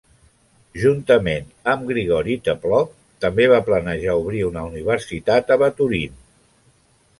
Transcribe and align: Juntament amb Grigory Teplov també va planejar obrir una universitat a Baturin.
Juntament 0.83 1.51
amb 1.73 1.85
Grigory 1.89 2.37
Teplov 2.47 2.89
també 3.27 3.47
va 3.53 3.61
planejar 3.69 4.17
obrir 4.25 4.43
una 4.51 4.67
universitat 4.73 5.57
a 5.57 5.63
Baturin. 5.67 6.21